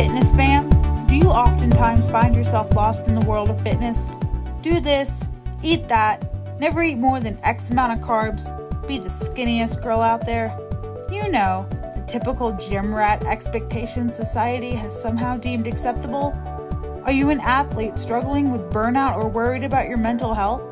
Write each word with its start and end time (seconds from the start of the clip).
Fitness 0.00 0.34
fam! 0.34 1.06
Do 1.06 1.14
you 1.14 1.28
oftentimes 1.28 2.08
find 2.08 2.34
yourself 2.34 2.74
lost 2.74 3.06
in 3.06 3.14
the 3.14 3.20
world 3.20 3.50
of 3.50 3.60
fitness? 3.60 4.10
Do 4.62 4.80
this, 4.80 5.28
eat 5.62 5.88
that, 5.88 6.24
never 6.58 6.82
eat 6.82 6.96
more 6.96 7.20
than 7.20 7.38
X 7.42 7.70
amount 7.70 7.98
of 7.98 8.08
carbs, 8.08 8.48
be 8.88 8.96
the 8.96 9.10
skinniest 9.10 9.82
girl 9.82 10.00
out 10.00 10.24
there? 10.24 10.58
You 11.12 11.30
know, 11.30 11.68
the 11.94 12.02
typical 12.08 12.52
gym 12.52 12.94
rat 12.94 13.26
expectation 13.26 14.08
society 14.08 14.70
has 14.70 14.98
somehow 14.98 15.36
deemed 15.36 15.66
acceptable? 15.66 16.32
Are 17.04 17.12
you 17.12 17.28
an 17.28 17.40
athlete 17.40 17.98
struggling 17.98 18.52
with 18.52 18.72
burnout 18.72 19.18
or 19.18 19.28
worried 19.28 19.64
about 19.64 19.86
your 19.86 19.98
mental 19.98 20.32
health? 20.32 20.62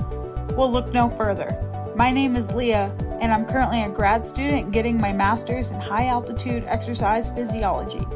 Well, 0.53 0.73
look 0.73 0.91
no 0.95 1.11
further. 1.19 1.55
My 1.95 2.11
name 2.11 2.35
is 2.35 2.55
Leah, 2.55 2.97
and 3.21 3.31
I'm 3.31 3.45
currently 3.45 3.83
a 3.83 3.91
grad 3.91 4.27
student 4.27 4.73
getting 4.73 4.99
my 4.99 5.13
master's 5.13 5.71
in 5.71 5.79
high 5.81 6.07
altitude 6.07 6.65
exercise 6.67 7.29
physiology. 7.29 8.07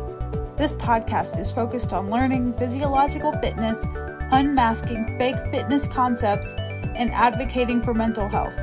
This 0.54 0.74
podcast 0.74 1.40
is 1.40 1.50
focused 1.50 1.94
on 1.94 2.10
learning 2.10 2.52
physiological 2.52 3.32
fitness, 3.32 3.86
unmasking 4.32 5.16
fake 5.16 5.38
fitness 5.50 5.88
concepts, 5.88 6.54
and 6.94 7.10
advocating 7.12 7.80
for 7.80 7.94
mental 7.94 8.28
health. 8.28 8.54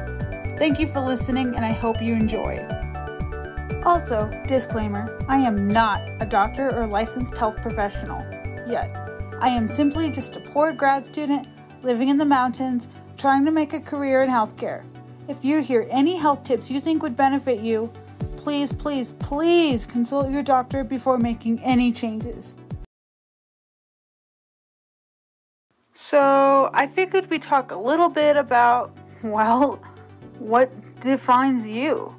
Thank 0.59 0.79
you 0.79 0.85
for 0.85 0.99
listening, 0.99 1.55
and 1.55 1.65
I 1.65 1.71
hope 1.71 1.99
you 1.99 2.13
enjoy. 2.13 2.63
Also, 3.83 4.29
disclaimer 4.45 5.17
I 5.27 5.37
am 5.37 5.67
not 5.67 6.07
a 6.21 6.27
doctor 6.27 6.69
or 6.69 6.85
licensed 6.85 7.35
health 7.35 7.59
professional 7.59 8.21
yet. 8.69 8.95
I 9.41 9.49
am 9.49 9.67
simply 9.67 10.11
just 10.11 10.35
a 10.35 10.41
poor 10.41 10.71
grad 10.73 11.05
student 11.05 11.47
living 11.81 12.09
in 12.09 12.17
the 12.17 12.25
mountains 12.25 12.89
trying 13.17 13.45
to 13.45 13.51
make 13.51 13.73
a 13.73 13.79
career 13.79 14.21
in 14.21 14.29
healthcare. 14.29 14.83
If 15.27 15.43
you 15.43 15.61
hear 15.63 15.87
any 15.89 16.17
health 16.17 16.43
tips 16.43 16.69
you 16.69 16.79
think 16.79 17.01
would 17.01 17.15
benefit 17.15 17.61
you, 17.61 17.91
please, 18.39 18.71
please, 18.71 19.13
please 19.13 19.85
consult 19.85 20.31
your 20.31 20.43
doctor 20.43 20.83
before 20.83 21.17
making 21.17 21.59
any 21.59 21.91
changes. 21.91 22.55
So, 25.93 26.69
I 26.73 26.87
figured 26.87 27.29
we'd 27.29 27.41
talk 27.41 27.71
a 27.71 27.77
little 27.77 28.09
bit 28.09 28.37
about, 28.37 28.97
well, 29.21 29.79
what 30.39 30.71
defines 31.01 31.67
you. 31.67 32.15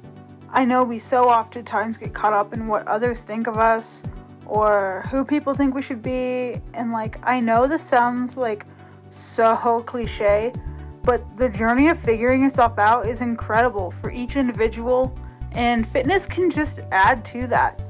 I 0.51 0.63
know 0.63 0.83
we 0.83 0.99
so 0.99 1.27
oftentimes 1.27 1.97
get 1.97 2.13
caught 2.13 2.33
up 2.33 2.53
in 2.53 2.67
what 2.67 2.87
others 2.87 3.23
think 3.23 3.47
of 3.47 3.57
us 3.57 4.03
or 4.45 5.03
who 5.09 5.25
people 5.25 5.55
think 5.55 5.73
we 5.73 5.81
should 5.81 6.03
be, 6.03 6.61
and 6.73 6.91
like, 6.91 7.17
I 7.25 7.39
know 7.39 7.67
this 7.67 7.83
sounds 7.83 8.37
like 8.37 8.65
so 9.09 9.81
cliche, 9.87 10.53
but 11.03 11.35
the 11.35 11.49
journey 11.49 11.87
of 11.87 11.97
figuring 11.97 12.43
yourself 12.43 12.77
out 12.77 13.07
is 13.07 13.21
incredible 13.21 13.89
for 13.89 14.11
each 14.11 14.35
individual 14.35 15.17
and 15.53 15.87
fitness 15.87 16.25
can 16.25 16.49
just 16.49 16.79
add 16.91 17.23
to 17.25 17.47
that. 17.47 17.81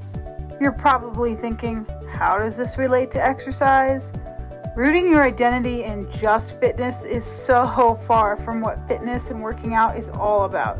You're 0.59 0.71
probably 0.71 1.35
thinking, 1.35 1.85
how 2.09 2.37
does 2.37 2.57
this 2.57 2.77
relate 2.77 3.11
to 3.11 3.23
exercise? 3.23 4.13
Rooting 4.75 5.09
your 5.09 5.23
identity 5.23 5.83
in 5.83 6.09
just 6.11 6.59
fitness 6.59 7.03
is 7.03 7.25
so 7.25 7.95
far 8.07 8.37
from 8.37 8.61
what 8.61 8.87
fitness 8.87 9.31
and 9.31 9.41
working 9.41 9.73
out 9.73 9.97
is 9.97 10.09
all 10.09 10.45
about. 10.45 10.79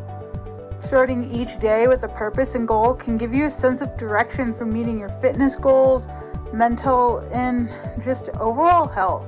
Starting 0.77 1.29
each 1.31 1.59
day 1.59 1.87
with 1.87 2.03
a 2.03 2.07
purpose 2.07 2.55
and 2.55 2.67
goal 2.67 2.93
can 2.93 3.17
give 3.17 3.33
you 3.33 3.45
a 3.45 3.51
sense 3.51 3.81
of 3.81 3.95
direction 3.97 4.53
for 4.53 4.65
meeting 4.65 4.97
your 4.97 5.09
fitness 5.09 5.55
goals, 5.55 6.07
mental, 6.53 7.19
and 7.31 7.69
just 8.03 8.29
overall 8.39 8.87
health. 8.87 9.27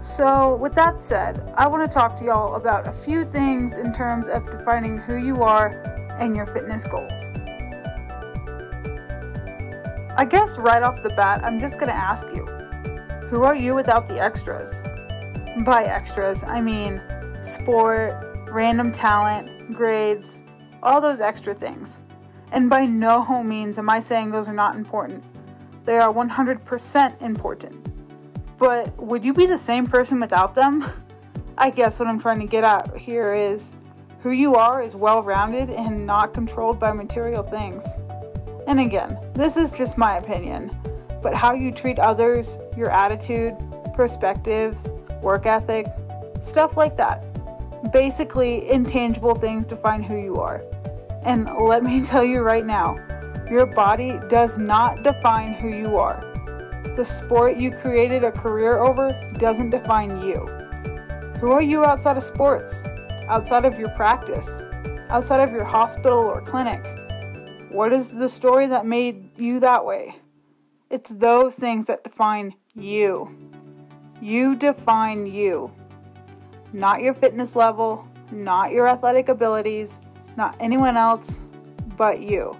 So, 0.00 0.56
with 0.56 0.74
that 0.74 1.00
said, 1.00 1.52
I 1.56 1.68
want 1.68 1.88
to 1.88 1.94
talk 1.94 2.16
to 2.16 2.24
y'all 2.24 2.56
about 2.56 2.88
a 2.88 2.92
few 2.92 3.24
things 3.24 3.76
in 3.76 3.92
terms 3.92 4.26
of 4.26 4.50
defining 4.50 4.98
who 4.98 5.16
you 5.16 5.44
are 5.44 5.91
and 6.18 6.36
your 6.36 6.46
fitness 6.46 6.84
goals. 6.84 7.30
I 10.16 10.26
guess 10.28 10.58
right 10.58 10.82
off 10.82 11.02
the 11.02 11.10
bat, 11.10 11.44
I'm 11.44 11.58
just 11.58 11.78
to 11.88 11.94
ask 11.94 12.26
you 12.34 12.46
who 13.28 13.44
are 13.44 13.54
you 13.54 13.74
without 13.74 14.06
the 14.06 14.20
extras? 14.20 14.82
By 15.64 15.84
extras, 15.84 16.44
I 16.44 16.60
mean 16.60 17.00
sport, 17.40 18.46
random 18.50 18.92
talent, 18.92 19.74
grades, 19.74 20.42
all 20.82 21.00
those 21.00 21.20
extra 21.20 21.54
things. 21.54 22.00
And 22.52 22.68
by 22.68 22.84
no 22.84 23.22
means 23.42 23.78
am 23.78 23.88
I 23.88 24.00
saying 24.00 24.30
those 24.30 24.48
are 24.48 24.52
not 24.52 24.76
important. 24.76 25.24
They 25.86 25.98
are 25.98 26.12
100% 26.12 27.22
important. 27.22 27.88
But 28.58 28.96
would 29.02 29.24
you 29.24 29.32
be 29.32 29.46
the 29.46 29.58
same 29.58 29.86
person 29.86 30.20
without 30.20 30.54
them? 30.54 30.84
I 31.58 31.70
guess 31.70 31.98
what 31.98 32.08
I'm 32.08 32.20
trying 32.20 32.40
to 32.40 32.46
get 32.46 32.64
at 32.64 32.96
here 32.96 33.34
is 33.34 33.76
who 34.22 34.30
you 34.30 34.54
are 34.54 34.80
is 34.80 34.94
well 34.94 35.20
rounded 35.20 35.68
and 35.68 36.06
not 36.06 36.32
controlled 36.32 36.78
by 36.78 36.92
material 36.92 37.42
things. 37.42 37.98
And 38.68 38.78
again, 38.78 39.18
this 39.34 39.56
is 39.56 39.72
just 39.72 39.98
my 39.98 40.18
opinion, 40.18 40.70
but 41.20 41.34
how 41.34 41.54
you 41.54 41.72
treat 41.72 41.98
others, 41.98 42.60
your 42.76 42.88
attitude, 42.88 43.56
perspectives, 43.94 44.90
work 45.20 45.44
ethic, 45.44 45.86
stuff 46.40 46.76
like 46.76 46.96
that. 46.96 47.24
Basically, 47.92 48.70
intangible 48.70 49.34
things 49.34 49.66
define 49.66 50.04
who 50.04 50.16
you 50.16 50.36
are. 50.36 50.64
And 51.24 51.52
let 51.58 51.82
me 51.82 52.00
tell 52.04 52.22
you 52.22 52.42
right 52.42 52.64
now, 52.64 52.96
your 53.50 53.66
body 53.66 54.20
does 54.28 54.56
not 54.56 55.02
define 55.02 55.52
who 55.52 55.68
you 55.68 55.96
are. 55.96 56.24
The 56.94 57.04
sport 57.04 57.56
you 57.56 57.72
created 57.72 58.22
a 58.22 58.30
career 58.30 58.78
over 58.78 59.18
doesn't 59.38 59.70
define 59.70 60.22
you. 60.22 60.46
Who 61.40 61.50
are 61.50 61.62
you 61.62 61.84
outside 61.84 62.16
of 62.16 62.22
sports? 62.22 62.84
Outside 63.28 63.64
of 63.64 63.78
your 63.78 63.88
practice, 63.90 64.64
outside 65.08 65.40
of 65.40 65.52
your 65.52 65.64
hospital 65.64 66.18
or 66.18 66.40
clinic? 66.40 66.84
What 67.70 67.92
is 67.92 68.12
the 68.12 68.28
story 68.28 68.66
that 68.66 68.86
made 68.86 69.38
you 69.38 69.60
that 69.60 69.84
way? 69.84 70.16
It's 70.90 71.10
those 71.10 71.56
things 71.56 71.86
that 71.86 72.04
define 72.04 72.54
you. 72.74 73.34
You 74.20 74.56
define 74.56 75.26
you. 75.26 75.72
Not 76.72 77.02
your 77.02 77.14
fitness 77.14 77.56
level, 77.56 78.06
not 78.30 78.72
your 78.72 78.86
athletic 78.86 79.28
abilities, 79.28 80.00
not 80.36 80.56
anyone 80.60 80.96
else 80.96 81.42
but 81.96 82.20
you. 82.20 82.56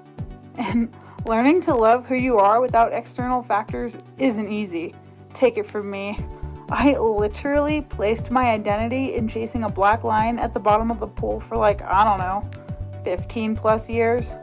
And 0.57 0.95
learning 1.27 1.61
to 1.63 1.75
love 1.75 2.07
who 2.07 2.15
you 2.15 2.39
are 2.39 2.61
without 2.61 2.93
external 2.93 3.43
factors 3.43 3.99
isn't 4.19 4.51
easy. 4.51 4.95
Take 5.35 5.57
it 5.57 5.67
from 5.67 5.91
me. 5.91 6.19
I 6.75 6.97
literally 6.97 7.83
placed 7.83 8.31
my 8.31 8.47
identity 8.47 9.15
in 9.15 9.29
chasing 9.29 9.65
a 9.65 9.69
black 9.69 10.05
line 10.05 10.39
at 10.39 10.55
the 10.55 10.59
bottom 10.59 10.91
of 10.91 11.01
the 11.01 11.07
pool 11.07 11.39
for 11.39 11.55
like, 11.55 11.83
I 11.83 12.03
don't 12.03 12.19
know, 12.19 12.49
15 13.05 13.55
plus 13.55 13.91
years. 13.91 14.37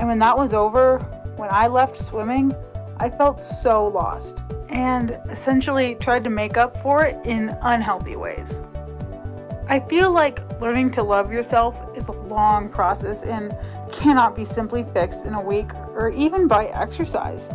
And 0.00 0.08
when 0.08 0.18
that 0.18 0.36
was 0.36 0.52
over, 0.52 0.98
when 1.36 1.48
I 1.52 1.68
left 1.68 1.96
swimming, 1.96 2.52
I 2.96 3.08
felt 3.08 3.40
so 3.40 3.86
lost 3.86 4.42
and 4.68 5.16
essentially 5.30 5.94
tried 5.94 6.24
to 6.24 6.30
make 6.30 6.56
up 6.56 6.82
for 6.82 7.04
it 7.04 7.24
in 7.24 7.56
unhealthy 7.62 8.16
ways. 8.16 8.60
I 9.68 9.78
feel 9.78 10.10
like 10.10 10.60
learning 10.60 10.90
to 10.92 11.04
love 11.04 11.32
yourself 11.32 11.96
is 11.96 12.08
a 12.08 12.12
long 12.12 12.68
process 12.68 13.22
and 13.22 13.56
cannot 13.92 14.34
be 14.34 14.44
simply 14.44 14.82
fixed 14.92 15.24
in 15.24 15.34
a 15.34 15.40
week 15.40 15.72
or 15.72 16.10
even 16.10 16.48
by 16.48 16.66
exercise. 16.66 17.48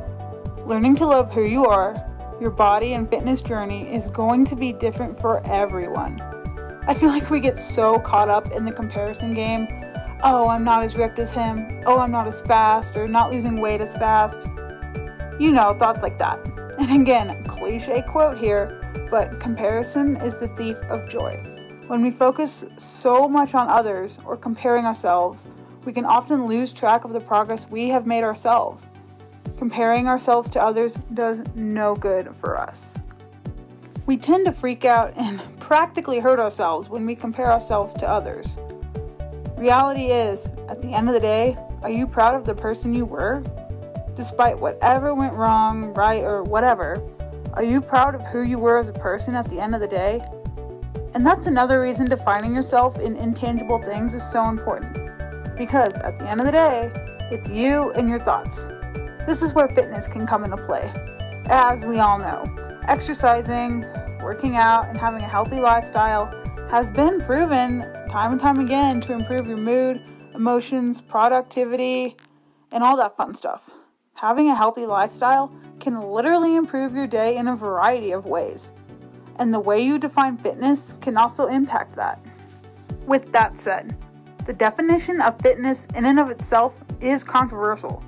Learning 0.59 0.95
to 0.95 1.05
love 1.05 1.33
who 1.33 1.43
you 1.43 1.65
are 1.65 2.08
your 2.39 2.51
body 2.51 2.93
and 2.93 3.09
fitness 3.09 3.41
journey 3.41 3.93
is 3.93 4.07
going 4.09 4.45
to 4.45 4.55
be 4.55 4.71
different 4.71 5.19
for 5.19 5.45
everyone. 5.45 6.21
I 6.87 6.93
feel 6.93 7.09
like 7.09 7.29
we 7.29 7.39
get 7.39 7.57
so 7.57 7.99
caught 7.99 8.29
up 8.29 8.51
in 8.51 8.65
the 8.65 8.71
comparison 8.71 9.33
game. 9.33 9.67
Oh, 10.23 10.47
I'm 10.47 10.63
not 10.63 10.83
as 10.83 10.97
ripped 10.97 11.19
as 11.19 11.31
him. 11.31 11.83
Oh, 11.85 11.99
I'm 11.99 12.11
not 12.11 12.27
as 12.27 12.41
fast, 12.41 12.95
or 12.95 13.07
not 13.07 13.31
losing 13.31 13.59
weight 13.59 13.81
as 13.81 13.95
fast. 13.97 14.47
You 15.39 15.51
know, 15.51 15.75
thoughts 15.77 16.01
like 16.01 16.17
that. 16.17 16.39
And 16.79 17.01
again, 17.01 17.43
cliche 17.43 18.01
quote 18.01 18.37
here, 18.37 19.07
but 19.09 19.39
comparison 19.39 20.17
is 20.17 20.39
the 20.39 20.47
thief 20.49 20.77
of 20.89 21.09
joy. 21.09 21.43
When 21.87 22.01
we 22.01 22.11
focus 22.11 22.65
so 22.77 23.27
much 23.27 23.53
on 23.53 23.67
others 23.69 24.19
or 24.25 24.37
comparing 24.37 24.85
ourselves, 24.85 25.49
we 25.85 25.93
can 25.93 26.05
often 26.05 26.45
lose 26.45 26.71
track 26.71 27.03
of 27.03 27.13
the 27.13 27.19
progress 27.19 27.69
we 27.69 27.89
have 27.89 28.05
made 28.05 28.23
ourselves. 28.23 28.89
Comparing 29.59 30.07
ourselves 30.07 30.49
to 30.49 30.63
others 30.63 30.97
does 31.13 31.43
no 31.53 31.93
good 31.93 32.33
for 32.37 32.57
us. 32.57 32.97
We 34.05 34.15
tend 34.15 34.45
to 34.45 34.53
freak 34.53 34.85
out 34.85 35.11
and 35.17 35.41
practically 35.59 36.19
hurt 36.19 36.39
ourselves 36.39 36.87
when 36.87 37.05
we 37.05 37.13
compare 37.13 37.51
ourselves 37.51 37.93
to 37.95 38.09
others. 38.09 38.57
Reality 39.57 40.05
is, 40.05 40.45
at 40.69 40.81
the 40.81 40.93
end 40.93 41.09
of 41.09 41.13
the 41.13 41.19
day, 41.19 41.57
are 41.83 41.89
you 41.89 42.07
proud 42.07 42.35
of 42.35 42.45
the 42.45 42.55
person 42.55 42.93
you 42.93 43.03
were? 43.03 43.43
Despite 44.15 44.57
whatever 44.57 45.13
went 45.13 45.33
wrong, 45.33 45.93
right, 45.93 46.23
or 46.23 46.43
whatever, 46.43 47.03
are 47.55 47.63
you 47.63 47.81
proud 47.81 48.15
of 48.15 48.21
who 48.27 48.43
you 48.43 48.59
were 48.59 48.79
as 48.79 48.87
a 48.87 48.93
person 48.93 49.35
at 49.35 49.49
the 49.49 49.59
end 49.59 49.75
of 49.75 49.81
the 49.81 49.87
day? 49.87 50.21
And 51.15 51.25
that's 51.25 51.47
another 51.47 51.81
reason 51.81 52.09
defining 52.09 52.55
yourself 52.55 52.97
in 52.97 53.17
intangible 53.17 53.79
things 53.79 54.13
is 54.13 54.23
so 54.23 54.47
important. 54.47 54.95
Because 55.57 55.95
at 55.95 56.17
the 56.17 56.29
end 56.29 56.39
of 56.39 56.45
the 56.45 56.53
day, 56.53 56.93
it's 57.29 57.49
you 57.49 57.91
and 57.91 58.07
your 58.07 58.19
thoughts. 58.19 58.69
This 59.29 59.43
is 59.43 59.53
where 59.53 59.67
fitness 59.67 60.07
can 60.07 60.25
come 60.25 60.43
into 60.43 60.57
play. 60.57 60.91
As 61.51 61.85
we 61.85 61.99
all 61.99 62.17
know, 62.17 62.43
exercising, 62.87 63.81
working 64.23 64.55
out, 64.55 64.89
and 64.89 64.97
having 64.97 65.21
a 65.21 65.29
healthy 65.29 65.59
lifestyle 65.59 66.33
has 66.71 66.89
been 66.89 67.21
proven 67.21 67.81
time 68.09 68.31
and 68.31 68.41
time 68.41 68.59
again 68.59 68.99
to 69.01 69.13
improve 69.13 69.45
your 69.45 69.57
mood, 69.57 70.03
emotions, 70.33 70.99
productivity, 70.99 72.17
and 72.71 72.83
all 72.83 72.97
that 72.97 73.15
fun 73.15 73.35
stuff. 73.35 73.69
Having 74.15 74.49
a 74.49 74.55
healthy 74.55 74.87
lifestyle 74.87 75.53
can 75.79 76.01
literally 76.01 76.55
improve 76.55 76.95
your 76.95 77.05
day 77.05 77.37
in 77.37 77.49
a 77.49 77.55
variety 77.55 78.09
of 78.09 78.25
ways. 78.25 78.71
And 79.35 79.53
the 79.53 79.59
way 79.59 79.79
you 79.79 79.99
define 79.99 80.37
fitness 80.39 80.95
can 81.01 81.17
also 81.17 81.45
impact 81.45 81.95
that. 81.97 82.19
With 83.05 83.31
that 83.33 83.59
said, 83.59 83.95
the 84.47 84.53
definition 84.53 85.21
of 85.21 85.39
fitness 85.39 85.85
in 85.93 86.05
and 86.05 86.19
of 86.19 86.31
itself 86.31 86.83
is 86.99 87.23
controversial. 87.23 88.03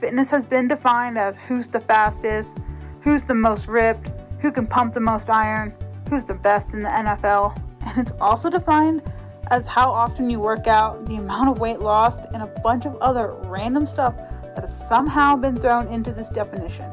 Fitness 0.00 0.30
has 0.30 0.44
been 0.44 0.68
defined 0.68 1.16
as 1.16 1.38
who's 1.38 1.68
the 1.68 1.80
fastest, 1.80 2.58
who's 3.00 3.22
the 3.22 3.34
most 3.34 3.66
ripped, 3.66 4.10
who 4.40 4.52
can 4.52 4.66
pump 4.66 4.92
the 4.92 5.00
most 5.00 5.30
iron, 5.30 5.72
who's 6.10 6.26
the 6.26 6.34
best 6.34 6.74
in 6.74 6.82
the 6.82 6.88
NFL, 6.90 7.58
and 7.80 7.98
it's 7.98 8.12
also 8.20 8.50
defined 8.50 9.02
as 9.50 9.66
how 9.66 9.90
often 9.90 10.28
you 10.28 10.38
work 10.38 10.66
out, 10.66 11.06
the 11.06 11.16
amount 11.16 11.48
of 11.48 11.60
weight 11.60 11.80
lost, 11.80 12.26
and 12.34 12.42
a 12.42 12.46
bunch 12.62 12.84
of 12.84 12.94
other 12.96 13.36
random 13.44 13.86
stuff 13.86 14.14
that 14.42 14.60
has 14.60 14.88
somehow 14.88 15.34
been 15.34 15.56
thrown 15.56 15.88
into 15.88 16.12
this 16.12 16.28
definition. 16.28 16.90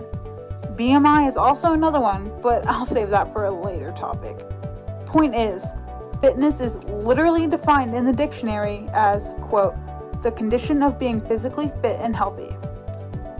BMI 0.77 1.27
is 1.27 1.35
also 1.35 1.73
another 1.73 1.99
one, 1.99 2.31
but 2.41 2.65
I'll 2.67 2.85
save 2.85 3.09
that 3.09 3.33
for 3.33 3.45
a 3.45 3.51
later 3.51 3.91
topic. 3.91 4.47
Point 5.05 5.35
is, 5.35 5.73
fitness 6.21 6.61
is 6.61 6.81
literally 6.85 7.47
defined 7.47 7.95
in 7.95 8.05
the 8.05 8.13
dictionary 8.13 8.87
as, 8.93 9.31
quote, 9.41 9.75
the 10.21 10.31
condition 10.31 10.81
of 10.81 10.97
being 10.97 11.19
physically 11.19 11.67
fit 11.81 11.99
and 11.99 12.15
healthy. 12.15 12.55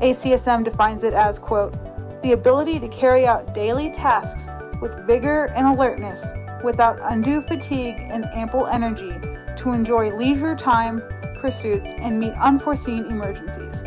ACSM 0.04 0.66
defines 0.66 1.04
it 1.04 1.14
as, 1.14 1.40
quote, 1.40 1.74
the 2.22 2.34
ability 2.34 2.78
to 2.78 2.90
carry 2.90 3.26
out 3.26 3.54
daily 3.54 3.90
tasks 3.90 4.50
with 4.82 4.98
vigor 5.08 5.46
and 5.56 5.66
alertness 5.66 6.34
without 6.62 7.00
undue 7.02 7.42
fatigue 7.42 7.96
and 8.00 8.26
ample 8.34 8.68
energy 8.68 9.16
to 9.56 9.72
enjoy 9.72 10.14
leisure 10.18 10.56
time 10.56 11.02
pursuits 11.40 11.94
and 11.94 12.20
meet 12.20 12.34
unforeseen 12.34 13.06
emergencies. 13.06 13.84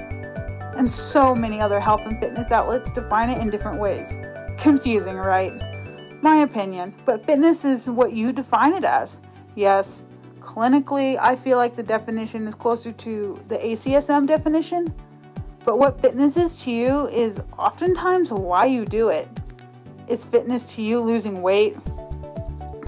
And 0.77 0.91
so 0.91 1.35
many 1.35 1.61
other 1.61 1.79
health 1.79 2.07
and 2.07 2.19
fitness 2.19 2.51
outlets 2.51 2.91
define 2.91 3.29
it 3.29 3.39
in 3.39 3.51
different 3.51 3.79
ways. 3.79 4.17
Confusing, 4.57 5.17
right? 5.17 5.53
My 6.23 6.37
opinion, 6.37 6.95
but 7.05 7.27
fitness 7.27 7.67
is 7.67 7.91
what 7.91 8.15
you 8.15 8.33
define 8.33 8.73
it 8.73 8.85
as. 8.85 9.21
Yes, 9.55 10.05
clinically, 10.41 11.19
I 11.21 11.37
feel 11.37 11.59
like 11.59 11.77
the 11.77 11.83
definition 11.83 12.49
is 12.49 12.55
closer 12.55 12.93
to 12.93 13.39
the 13.49 13.59
ACSM 13.59 14.27
definition, 14.27 14.95
but 15.67 15.81
what 15.81 16.01
fitness 16.01 16.37
is 16.37 16.63
to 16.63 16.71
you 16.71 17.09
is 17.09 17.41
oftentimes 17.59 18.33
why 18.33 18.67
you 18.67 18.87
do 18.87 19.09
it. 19.09 19.29
Is 20.07 20.25
fitness 20.25 20.77
to 20.77 20.83
you 20.83 21.01
losing 21.01 21.43
weight, 21.43 21.77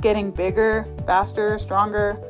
getting 0.00 0.30
bigger, 0.30 0.86
faster, 1.04 1.58
stronger? 1.58 2.22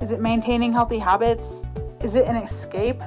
Is 0.00 0.12
it 0.12 0.20
maintaining 0.20 0.72
healthy 0.72 0.98
habits? 0.98 1.64
Is 2.00 2.14
it 2.14 2.28
an 2.28 2.36
escape? 2.36 3.02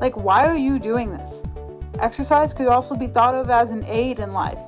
Like, 0.00 0.16
why 0.16 0.46
are 0.46 0.56
you 0.56 0.78
doing 0.78 1.10
this? 1.10 1.42
Exercise 1.98 2.54
could 2.54 2.68
also 2.68 2.96
be 2.96 3.06
thought 3.06 3.34
of 3.34 3.50
as 3.50 3.70
an 3.70 3.84
aid 3.84 4.18
in 4.18 4.32
life, 4.32 4.58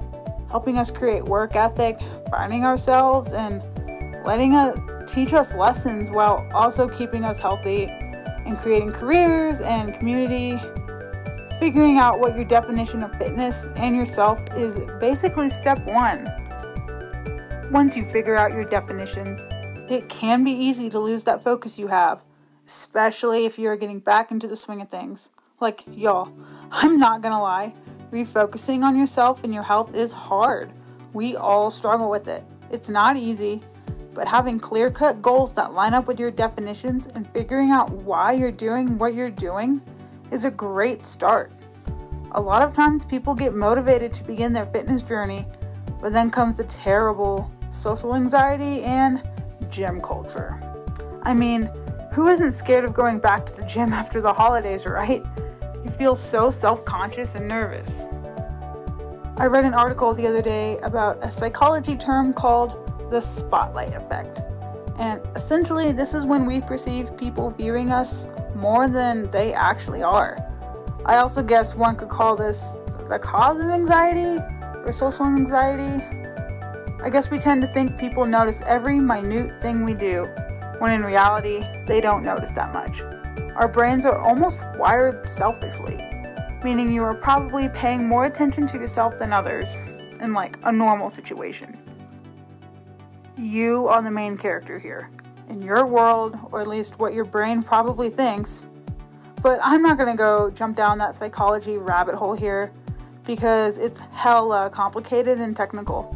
helping 0.50 0.76
us 0.76 0.90
create 0.90 1.24
work 1.24 1.56
ethic, 1.56 1.98
finding 2.30 2.66
ourselves, 2.66 3.32
and 3.32 3.62
letting 4.26 4.54
us 4.54 4.78
teach 5.10 5.32
us 5.32 5.54
lessons 5.54 6.10
while 6.10 6.46
also 6.52 6.86
keeping 6.86 7.24
us 7.24 7.40
healthy 7.40 7.84
and 8.44 8.58
creating 8.58 8.92
careers 8.92 9.62
and 9.62 9.94
community 9.94 10.60
Figuring 11.66 11.98
out 11.98 12.20
what 12.20 12.36
your 12.36 12.44
definition 12.44 13.02
of 13.02 13.12
fitness 13.18 13.66
and 13.74 13.96
yourself 13.96 14.40
is 14.54 14.78
basically 15.00 15.50
step 15.50 15.84
one. 15.84 16.24
Once 17.72 17.96
you 17.96 18.06
figure 18.06 18.36
out 18.36 18.52
your 18.52 18.64
definitions, 18.64 19.44
it 19.90 20.08
can 20.08 20.44
be 20.44 20.52
easy 20.52 20.88
to 20.88 21.00
lose 21.00 21.24
that 21.24 21.42
focus 21.42 21.76
you 21.76 21.88
have, 21.88 22.22
especially 22.68 23.46
if 23.46 23.58
you're 23.58 23.76
getting 23.76 23.98
back 23.98 24.30
into 24.30 24.46
the 24.46 24.54
swing 24.54 24.80
of 24.80 24.88
things. 24.88 25.30
Like, 25.60 25.82
y'all, 25.90 26.32
I'm 26.70 27.00
not 27.00 27.20
gonna 27.20 27.42
lie, 27.42 27.74
refocusing 28.12 28.84
on 28.84 28.96
yourself 28.96 29.42
and 29.42 29.52
your 29.52 29.64
health 29.64 29.92
is 29.92 30.12
hard. 30.12 30.70
We 31.14 31.34
all 31.34 31.72
struggle 31.72 32.08
with 32.08 32.28
it. 32.28 32.44
It's 32.70 32.88
not 32.88 33.16
easy, 33.16 33.60
but 34.14 34.28
having 34.28 34.60
clear 34.60 34.88
cut 34.88 35.20
goals 35.20 35.52
that 35.54 35.72
line 35.72 35.94
up 35.94 36.06
with 36.06 36.20
your 36.20 36.30
definitions 36.30 37.08
and 37.16 37.28
figuring 37.32 37.72
out 37.72 37.90
why 37.90 38.34
you're 38.34 38.52
doing 38.52 38.98
what 38.98 39.14
you're 39.14 39.32
doing 39.32 39.82
is 40.30 40.44
a 40.44 40.50
great 40.50 41.04
start. 41.04 41.50
A 42.32 42.40
lot 42.40 42.62
of 42.62 42.72
times 42.72 43.04
people 43.04 43.34
get 43.34 43.54
motivated 43.54 44.12
to 44.14 44.24
begin 44.24 44.52
their 44.52 44.66
fitness 44.66 45.02
journey, 45.02 45.46
but 46.00 46.12
then 46.12 46.30
comes 46.30 46.56
the 46.56 46.64
terrible 46.64 47.50
social 47.70 48.14
anxiety 48.14 48.82
and 48.82 49.22
gym 49.70 50.00
culture. 50.00 50.60
I 51.22 51.34
mean, 51.34 51.70
who 52.12 52.28
isn't 52.28 52.52
scared 52.52 52.84
of 52.84 52.94
going 52.94 53.18
back 53.18 53.46
to 53.46 53.54
the 53.56 53.64
gym 53.64 53.92
after 53.92 54.20
the 54.20 54.32
holidays, 54.32 54.86
right? 54.86 55.24
You 55.84 55.90
feel 55.92 56.16
so 56.16 56.50
self 56.50 56.84
conscious 56.84 57.34
and 57.34 57.46
nervous. 57.46 58.06
I 59.38 59.46
read 59.46 59.64
an 59.64 59.74
article 59.74 60.14
the 60.14 60.26
other 60.26 60.42
day 60.42 60.78
about 60.78 61.22
a 61.22 61.30
psychology 61.30 61.96
term 61.96 62.32
called 62.32 63.10
the 63.10 63.20
spotlight 63.20 63.94
effect. 63.94 64.40
And 64.98 65.20
essentially, 65.36 65.92
this 65.92 66.14
is 66.14 66.24
when 66.24 66.46
we 66.46 66.60
perceive 66.60 67.16
people 67.18 67.50
viewing 67.50 67.90
us 67.90 68.28
more 68.54 68.88
than 68.88 69.30
they 69.30 69.52
actually 69.52 70.02
are. 70.02 70.38
I 71.06 71.18
also 71.18 71.40
guess 71.40 71.76
one 71.76 71.94
could 71.94 72.08
call 72.08 72.34
this 72.34 72.78
the 73.08 73.16
cause 73.20 73.60
of 73.60 73.66
anxiety 73.66 74.42
or 74.84 74.90
social 74.90 75.24
anxiety. 75.24 76.04
I 77.00 77.08
guess 77.10 77.30
we 77.30 77.38
tend 77.38 77.62
to 77.62 77.68
think 77.68 77.96
people 77.96 78.26
notice 78.26 78.60
every 78.66 78.98
minute 78.98 79.62
thing 79.62 79.84
we 79.84 79.94
do, 79.94 80.24
when 80.80 80.90
in 80.90 81.04
reality, 81.04 81.64
they 81.86 82.00
don't 82.00 82.24
notice 82.24 82.50
that 82.50 82.72
much. 82.72 83.02
Our 83.54 83.68
brains 83.68 84.04
are 84.04 84.18
almost 84.18 84.64
wired 84.76 85.24
selfishly, 85.24 85.96
meaning 86.64 86.90
you 86.90 87.04
are 87.04 87.14
probably 87.14 87.68
paying 87.68 88.08
more 88.08 88.24
attention 88.24 88.66
to 88.66 88.76
yourself 88.76 89.16
than 89.16 89.32
others 89.32 89.82
in 90.20 90.32
like 90.32 90.58
a 90.64 90.72
normal 90.72 91.08
situation. 91.08 91.78
You 93.38 93.86
are 93.86 94.02
the 94.02 94.10
main 94.10 94.36
character 94.36 94.80
here. 94.80 95.08
In 95.48 95.62
your 95.62 95.86
world, 95.86 96.36
or 96.50 96.60
at 96.60 96.66
least 96.66 96.98
what 96.98 97.14
your 97.14 97.24
brain 97.24 97.62
probably 97.62 98.10
thinks, 98.10 98.66
but 99.46 99.60
I'm 99.62 99.80
not 99.80 99.96
going 99.96 100.10
to 100.10 100.16
go 100.16 100.50
jump 100.50 100.76
down 100.76 100.98
that 100.98 101.14
psychology 101.14 101.78
rabbit 101.78 102.16
hole 102.16 102.34
here 102.34 102.72
because 103.24 103.78
it's 103.78 104.00
hella 104.10 104.68
complicated 104.70 105.38
and 105.38 105.56
technical. 105.56 106.12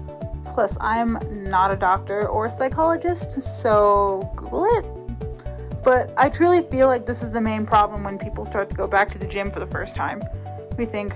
Plus, 0.47 0.77
I'm 0.81 1.17
not 1.31 1.71
a 1.71 1.77
doctor 1.77 2.27
or 2.27 2.47
a 2.47 2.51
psychologist, 2.51 3.41
so 3.41 4.29
Google 4.35 4.65
it. 4.65 5.85
But 5.85 6.13
I 6.17 6.29
truly 6.29 6.63
feel 6.73 6.89
like 6.89 7.07
this 7.07 7.23
is 7.23 7.31
the 7.31 7.41
main 7.41 7.65
problem 7.65 8.03
when 8.03 8.19
people 8.19 8.45
start 8.45 8.69
to 8.71 8.75
go 8.75 8.89
back 8.89 9.13
to 9.13 9.19
the 9.19 9.29
gym 9.29 9.53
for 9.53 9.61
the 9.61 9.67
first 9.67 9.95
time. 9.95 10.21
We 10.77 10.85
think, 10.85 11.15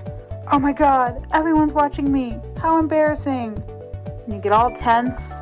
oh 0.53 0.57
my 0.57 0.71
god, 0.71 1.27
everyone's 1.33 1.73
watching 1.73 2.09
me, 2.09 2.39
how 2.57 2.79
embarrassing. 2.79 3.61
And 4.23 4.33
you 4.33 4.39
get 4.39 4.53
all 4.53 4.71
tense, 4.71 5.41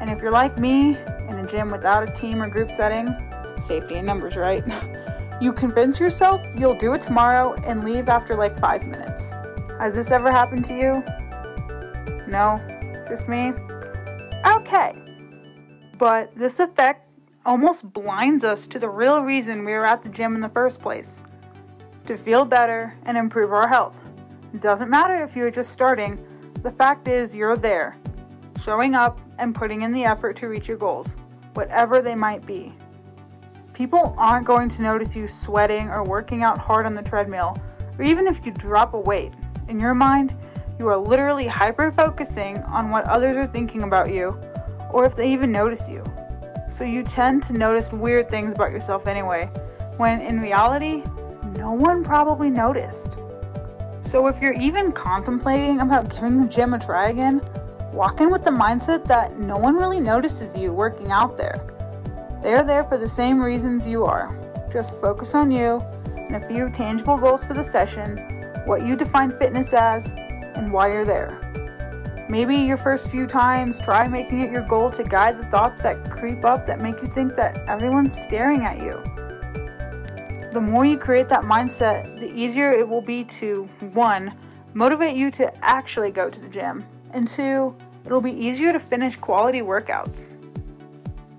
and 0.00 0.08
if 0.08 0.22
you're 0.22 0.30
like 0.30 0.58
me, 0.58 0.96
in 1.28 1.38
a 1.38 1.46
gym 1.46 1.70
without 1.70 2.08
a 2.08 2.10
team 2.10 2.42
or 2.42 2.48
group 2.48 2.70
setting, 2.70 3.14
safety 3.60 3.96
in 3.96 4.06
numbers, 4.06 4.34
right? 4.34 4.64
You 5.38 5.52
convince 5.52 6.00
yourself 6.00 6.40
you'll 6.58 6.74
do 6.74 6.94
it 6.94 7.02
tomorrow 7.02 7.54
and 7.66 7.84
leave 7.84 8.08
after 8.08 8.34
like 8.34 8.58
five 8.58 8.86
minutes. 8.86 9.32
Has 9.78 9.94
this 9.94 10.10
ever 10.10 10.30
happened 10.30 10.64
to 10.66 10.74
you? 10.74 11.04
No? 12.26 12.60
Just 13.08 13.28
me? 13.28 13.52
Okay. 14.46 14.94
But 15.98 16.34
this 16.34 16.58
effect 16.58 17.06
almost 17.44 17.92
blinds 17.92 18.44
us 18.44 18.66
to 18.66 18.78
the 18.78 18.88
real 18.88 19.20
reason 19.20 19.64
we 19.64 19.72
are 19.72 19.84
at 19.84 20.02
the 20.02 20.08
gym 20.08 20.34
in 20.34 20.40
the 20.40 20.48
first 20.48 20.80
place 20.80 21.20
to 22.06 22.16
feel 22.16 22.44
better 22.44 22.94
and 23.04 23.18
improve 23.18 23.52
our 23.52 23.68
health. 23.68 24.02
It 24.54 24.60
doesn't 24.60 24.88
matter 24.88 25.22
if 25.22 25.36
you're 25.36 25.50
just 25.50 25.70
starting, 25.70 26.18
the 26.62 26.72
fact 26.72 27.08
is 27.08 27.34
you're 27.34 27.56
there, 27.56 27.96
showing 28.62 28.94
up 28.94 29.20
and 29.38 29.54
putting 29.54 29.82
in 29.82 29.92
the 29.92 30.04
effort 30.04 30.36
to 30.36 30.48
reach 30.48 30.66
your 30.66 30.78
goals, 30.78 31.16
whatever 31.54 32.00
they 32.00 32.14
might 32.14 32.46
be. 32.46 32.72
People 33.76 34.14
aren't 34.16 34.46
going 34.46 34.70
to 34.70 34.80
notice 34.80 35.14
you 35.14 35.28
sweating 35.28 35.90
or 35.90 36.02
working 36.02 36.42
out 36.42 36.56
hard 36.56 36.86
on 36.86 36.94
the 36.94 37.02
treadmill, 37.02 37.58
or 37.98 38.06
even 38.06 38.26
if 38.26 38.46
you 38.46 38.52
drop 38.52 38.94
a 38.94 38.98
weight. 38.98 39.34
In 39.68 39.78
your 39.78 39.92
mind, 39.92 40.34
you 40.78 40.88
are 40.88 40.96
literally 40.96 41.46
hyper 41.46 41.92
focusing 41.92 42.56
on 42.62 42.88
what 42.88 43.06
others 43.06 43.36
are 43.36 43.46
thinking 43.46 43.82
about 43.82 44.10
you, 44.10 44.40
or 44.90 45.04
if 45.04 45.14
they 45.14 45.30
even 45.30 45.52
notice 45.52 45.90
you. 45.90 46.02
So 46.70 46.84
you 46.84 47.02
tend 47.02 47.42
to 47.42 47.52
notice 47.52 47.92
weird 47.92 48.30
things 48.30 48.54
about 48.54 48.70
yourself 48.70 49.06
anyway, 49.06 49.50
when 49.98 50.22
in 50.22 50.40
reality, 50.40 51.02
no 51.58 51.70
one 51.72 52.02
probably 52.02 52.48
noticed. 52.48 53.18
So 54.00 54.26
if 54.26 54.40
you're 54.40 54.58
even 54.58 54.90
contemplating 54.90 55.80
about 55.80 56.08
giving 56.08 56.40
the 56.40 56.48
gym 56.48 56.72
a 56.72 56.78
try 56.78 57.10
again, 57.10 57.42
walk 57.92 58.22
in 58.22 58.30
with 58.32 58.42
the 58.42 58.50
mindset 58.50 59.04
that 59.08 59.38
no 59.38 59.58
one 59.58 59.76
really 59.76 60.00
notices 60.00 60.56
you 60.56 60.72
working 60.72 61.10
out 61.10 61.36
there. 61.36 61.75
They 62.42 62.54
are 62.54 62.64
there 62.64 62.84
for 62.84 62.98
the 62.98 63.08
same 63.08 63.42
reasons 63.42 63.86
you 63.86 64.04
are. 64.04 64.34
Just 64.72 65.00
focus 65.00 65.34
on 65.34 65.50
you 65.50 65.82
and 66.16 66.36
a 66.36 66.48
few 66.48 66.70
tangible 66.70 67.16
goals 67.18 67.44
for 67.44 67.54
the 67.54 67.64
session, 67.64 68.18
what 68.64 68.86
you 68.86 68.96
define 68.96 69.30
fitness 69.30 69.72
as, 69.72 70.12
and 70.12 70.72
why 70.72 70.92
you're 70.92 71.04
there. 71.04 71.42
Maybe 72.28 72.56
your 72.56 72.76
first 72.76 73.10
few 73.10 73.26
times, 73.26 73.78
try 73.78 74.08
making 74.08 74.40
it 74.40 74.50
your 74.50 74.62
goal 74.62 74.90
to 74.90 75.04
guide 75.04 75.38
the 75.38 75.46
thoughts 75.46 75.80
that 75.82 76.10
creep 76.10 76.44
up 76.44 76.66
that 76.66 76.80
make 76.80 77.00
you 77.00 77.08
think 77.08 77.36
that 77.36 77.58
everyone's 77.68 78.20
staring 78.20 78.64
at 78.64 78.78
you. 78.78 79.00
The 80.52 80.60
more 80.60 80.84
you 80.84 80.98
create 80.98 81.28
that 81.28 81.42
mindset, 81.42 82.18
the 82.18 82.28
easier 82.32 82.72
it 82.72 82.88
will 82.88 83.02
be 83.02 83.22
to 83.24 83.64
1. 83.92 84.32
motivate 84.74 85.16
you 85.16 85.30
to 85.32 85.64
actually 85.64 86.10
go 86.10 86.28
to 86.28 86.40
the 86.40 86.48
gym. 86.48 86.84
And 87.12 87.28
two, 87.28 87.76
it'll 88.04 88.20
be 88.20 88.32
easier 88.32 88.72
to 88.72 88.80
finish 88.80 89.16
quality 89.16 89.60
workouts. 89.60 90.28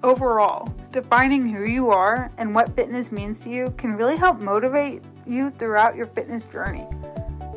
Overall, 0.08 0.74
defining 0.94 1.50
who 1.50 1.66
you 1.66 1.90
are 1.90 2.32
and 2.38 2.56
what 2.56 2.74
fitness 2.78 3.12
means 3.12 3.42
to 3.42 3.50
you 3.50 3.74
can 3.76 3.98
really 3.98 4.16
help 4.16 4.40
motivate 4.40 5.02
you 5.26 5.50
throughout 5.50 5.98
your 5.98 6.06
fitness 6.08 6.46
journey. 6.46 6.88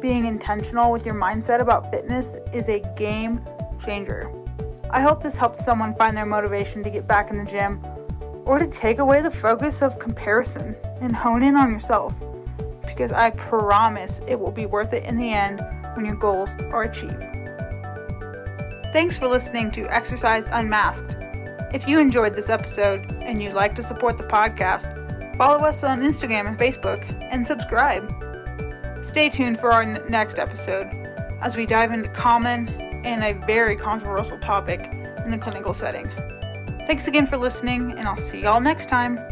Being 0.00 0.26
intentional 0.26 0.90
with 0.90 1.07
your 1.07 1.14
mindset 1.14 1.61
about 1.61 1.92
fitness 1.92 2.37
is 2.52 2.69
a 2.69 2.80
game 2.97 3.40
changer. 3.78 4.33
I 4.90 5.00
hope 5.00 5.23
this 5.23 5.37
helps 5.37 5.64
someone 5.64 5.95
find 5.95 6.16
their 6.16 6.26
motivation 6.26 6.83
to 6.83 6.90
get 6.90 7.07
back 7.07 7.30
in 7.30 7.38
the 7.38 7.49
gym 7.49 7.80
or 8.45 8.59
to 8.59 8.66
take 8.66 8.99
away 8.99 9.23
the 9.23 9.30
focus 9.30 9.80
of 9.80 10.00
comparison 10.00 10.75
and 11.00 11.14
hone 11.14 11.45
in 11.45 11.54
on 11.54 11.71
yourself 11.71 12.21
because 12.85 13.12
I 13.12 13.30
promise 13.30 14.21
it 14.26 14.37
will 14.37 14.50
be 14.50 14.66
worth 14.66 14.92
it 14.92 15.04
in 15.04 15.14
the 15.14 15.33
end 15.33 15.64
when 15.95 16.04
your 16.04 16.16
goals 16.16 16.50
are 16.73 16.83
achieved. 16.83 17.23
Thanks 18.92 19.16
for 19.16 19.28
listening 19.28 19.71
to 19.71 19.87
Exercise 19.87 20.49
Unmasked. 20.50 21.20
If 21.73 21.87
you 21.87 22.00
enjoyed 22.00 22.35
this 22.35 22.49
episode 22.49 23.12
and 23.23 23.41
you'd 23.41 23.53
like 23.53 23.77
to 23.77 23.83
support 23.83 24.19
the 24.19 24.25
podcast, 24.25 24.89
follow 25.39 25.65
us 25.65 25.85
on 25.85 26.00
Instagram 26.00 26.49
and 26.49 26.59
Facebook 26.59 27.05
and 27.31 27.47
subscribe. 27.47 28.12
Stay 29.05 29.29
tuned 29.29 29.61
for 29.61 29.71
our 29.71 29.83
n- 29.83 30.03
next 30.09 30.41
episode 30.41 30.89
as 31.41 31.57
we 31.57 31.67
dive 31.67 31.93
into 31.93 32.09
common 32.09 32.69
and 33.05 33.23
a 33.23 33.47
very 33.47 33.77
controversial 33.77 34.39
topic 34.39 34.91
in 35.25 35.31
the 35.31 35.39
clinical 35.39 35.73
setting. 35.73 36.11
Thanks 36.89 37.07
again 37.07 37.29
for 37.29 37.37
listening, 37.37 37.93
and 37.93 38.09
I'll 38.09 38.17
see 38.17 38.41
y'all 38.41 38.61
next 38.61 38.89
time. 38.89 39.30